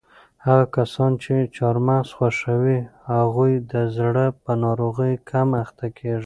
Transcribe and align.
هغه 0.45 0.65
کسان 0.75 1.11
چې 1.23 1.35
چهارمغز 1.55 2.09
خوښوي 2.17 2.79
هغوی 3.13 3.53
د 3.71 3.73
زړه 3.97 4.25
په 4.43 4.51
ناروغیو 4.63 5.23
کم 5.31 5.47
اخته 5.63 5.87
کیږي. 5.97 6.19